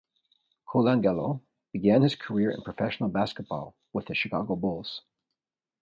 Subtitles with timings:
[0.67, 1.41] Colangelo
[1.71, 5.03] began his career in professional basketball with the Chicago Bulls.